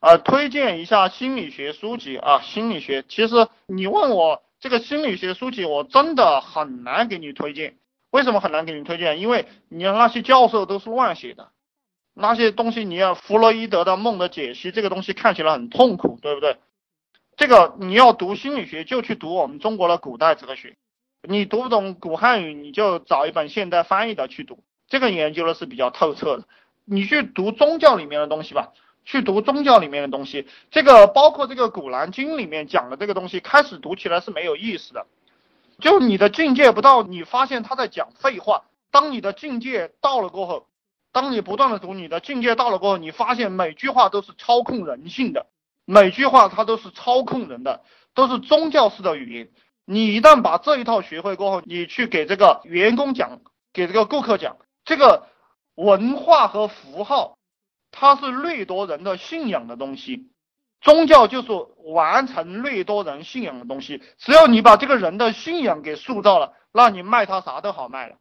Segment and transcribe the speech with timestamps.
[0.00, 3.04] 呃，推荐一下心理学书籍啊，心理学。
[3.08, 7.76] 其实你问我这个心理学书籍，我真的很难给你推荐。
[8.10, 9.20] 为什么很难给你推荐？
[9.20, 11.48] 因为你那些教授都是乱写的，
[12.14, 16.56] 那些东西你要弗洛伊德的梦的解析，这个东西看起来很痛苦，对不对？
[17.36, 20.76] 这个你要读心理学，就去读我们中国的古代哲学。
[21.28, 26.44] 你读不懂古汉语，你就找一本现代翻译的去读，这个研究的是比较透彻的。
[26.84, 28.72] 你去读宗教里面的东西吧，
[29.08, 35.06] 去读宗教里面的东西，这个包括这个《古兰经》里面讲的这个东西，开始读起来是没有意思的。
[35.80, 38.64] 就你的境界不到，你发现他在讲废话。
[38.90, 40.66] 当你的境界到了过后，
[41.10, 45.46] 当你不断的读，你的境界到了过后，你发现每句话都是操控人性的，
[45.86, 47.80] 每句话它都是操控人的，
[48.12, 49.48] 都是宗教式的语言。
[49.86, 53.40] 你一旦把这一套学会过后，你去给这个员工讲，
[53.72, 55.28] 给这个顾客讲，这个
[55.76, 57.37] 文化和符号，
[57.90, 60.28] 它是掠夺人的信仰的东西。
[60.80, 61.48] 宗教就是
[61.92, 64.02] 完成掠夺人信仰的东西。
[64.18, 68.16] 只要你把这个人的信仰给塑造了，那你卖他啥都好卖了，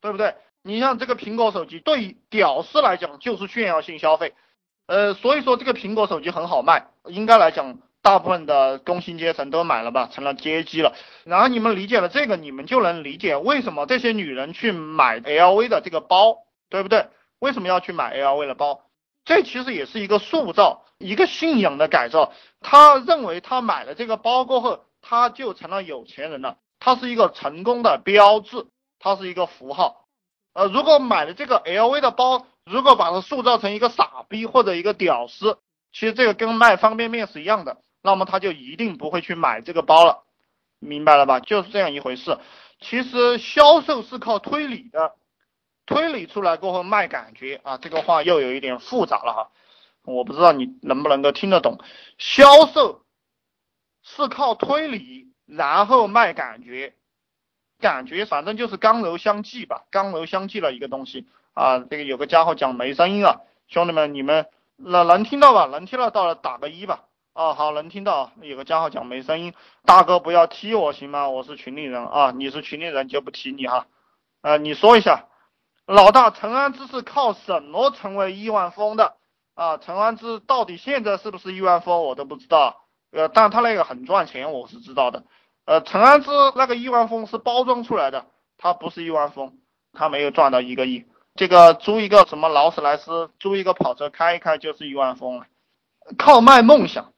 [0.00, 0.34] 对不对？
[0.62, 4.34] 你像这个苹果手机，对屌丝来讲就是炫耀性消费，
[4.86, 7.78] 呃，所以说这个苹果手机很好卖，应该来讲。
[8.00, 10.94] 大部分的工薪阶层都买了吧，成了阶级了。
[11.24, 16.38] 然后你们理解了这个，你们就能理解为什么这些女人去买 LV 的这个包，
[16.70, 17.08] 对不对？
[17.40, 18.82] 为什么要去买 LV 的包？
[19.28, 22.32] 这其实也是一个塑造，一个信仰的改造。
[22.62, 26.56] 他认为他买了这个包过后，他就成了有钱人了。
[26.80, 28.66] 他是一个成功的标志，
[28.98, 30.06] 它是一个符号。
[30.54, 35.58] 呃，如果买了这个 LV 的包，如果把它塑造成一个傻逼或者一个屌丝，
[35.92, 37.82] 其实这个跟卖方便面是一样的。
[38.00, 40.22] 那么他就一定不会去买这个包了，
[40.78, 41.38] 明白了吧？
[41.40, 42.38] 就是这样一回事。
[42.80, 45.12] 其实销售是靠推理的，
[45.88, 49.50] 推理出来过后卖感觉啊，这个话又有一点复杂了哈。
[50.04, 51.78] 我不知道你能不能够听得懂。
[52.18, 53.00] 销售
[54.02, 56.92] 是靠推理，然后卖感觉，
[57.80, 61.78] 感觉反正就是刚柔相济吧，刚柔相济的一个东西啊。
[61.78, 65.64] 这个有个家伙讲没声音啊，兄弟们，你们能能听到吧？
[65.64, 67.04] 能听到到了打个一吧。
[67.32, 68.32] 哦，好，能听到。
[68.42, 69.54] 有个家伙讲没声音，
[69.86, 71.30] 大哥不要踢我行吗？
[71.30, 73.86] 我是群里人啊，你是群里人就不踢你哈。
[74.42, 75.27] 呃，你说一下，
[75.88, 79.14] 老大陈安之是靠什么成为亿万富翁的
[79.54, 79.78] 啊？
[79.78, 85.24] 陈安之到底现在是不是亿万富翁我都不知道，呃，但他那个很赚钱我是知道的。
[85.64, 88.26] 呃，陈安之那个亿万富翁是包装出来的，
[88.58, 89.58] 他不是亿万富翁，
[89.94, 91.06] 他没有赚到一个亿。
[91.36, 95.46] 这个租一个什么劳斯莱斯，租一个跑车开一开就是亿万富翁了，
[96.18, 97.14] 靠卖梦想。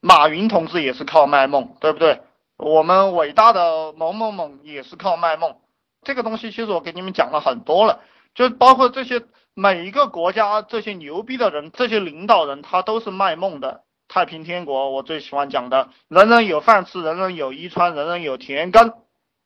[0.00, 2.20] 马云同志也是靠卖梦，对不对？
[2.58, 5.56] 我们伟大的某某某也是靠卖梦。
[6.02, 8.00] 这个东西其实我给你们讲了很多了，
[8.34, 9.22] 就包括这些
[9.54, 13.84] 每一个国家这些牛逼的人，这些领导人他都是卖梦的。
[14.08, 18.92] 太平天国我最喜欢讲的，人人有饭吃，人人有衣穿，人人有田耕，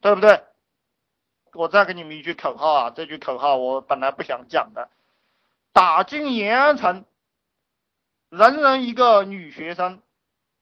[0.00, 0.42] 对不对？
[1.52, 4.88] 我再给你们一句口号啊，这句口号我本来不想讲的，
[5.72, 7.04] 打进延安城，
[8.30, 10.00] 人人一个女学生。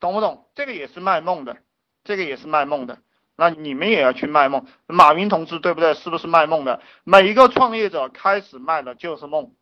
[0.00, 0.50] 懂不懂？
[0.54, 1.56] 这个也是卖梦的，
[2.02, 2.98] 这个也是卖梦的。
[3.36, 4.66] 那你们也要去卖梦。
[4.86, 5.94] 马云同志对不对？
[5.94, 6.80] 是不是卖梦的？
[7.04, 9.52] 每一个创业者开始卖的就是梦。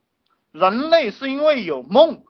[0.50, 2.24] 人类是因为有梦，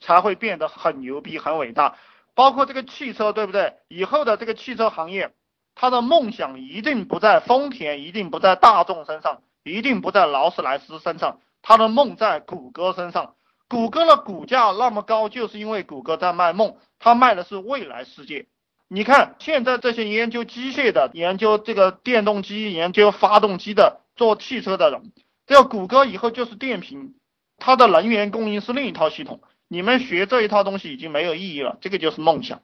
[0.00, 1.96] 才会变得很牛逼、很伟大。
[2.34, 3.74] 包括这个汽车，对不对？
[3.88, 5.32] 以后的这个汽车行业，
[5.74, 13.34] 他的梦想一定不在丰田，一定不在大众身上，一定不在劳斯莱斯身上，他的梦在谷歌身上。
[13.68, 18.46] 谷歌的股价那么高，就是因为谷歌在卖梦，它卖的是未来世界。
[18.88, 25.12] 你看现在这些研究机械的、研究这个电动机、研究发动机的、做汽车的人，
[25.46, 27.14] 这谷歌以后就是电瓶，
[27.58, 29.40] 它的能源供应是另一套系统。
[29.68, 32.60] 你们学这一套东西已经没有意义了，这个就是梦想。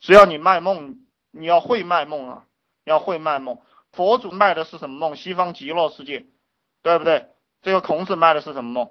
[0.00, 0.98] 只要你卖梦，
[1.30, 2.44] 你要会卖梦啊，
[2.84, 3.58] 要会卖梦。
[3.90, 5.16] 佛祖卖的是什么梦？
[5.16, 6.26] 西方极乐世界，
[6.82, 7.28] 对不对？
[7.62, 8.90] 这个孔子卖的是什么梦？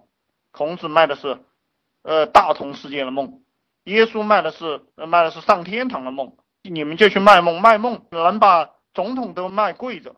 [0.51, 1.37] 孔子卖的是，
[2.01, 3.41] 呃，大同世界的梦；
[3.83, 6.35] 耶稣卖的是，卖的是上天堂的梦。
[6.63, 10.15] 你们就去卖梦，卖梦能把总统都卖跪着，